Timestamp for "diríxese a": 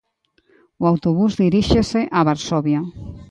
1.43-2.19